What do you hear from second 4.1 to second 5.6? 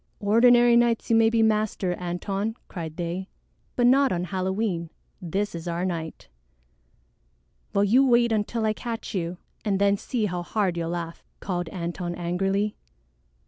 on Halloween. This